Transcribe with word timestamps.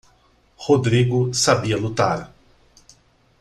Rodrigo 0.67 1.31
sabia 1.43 1.77
lutar. 1.77 2.25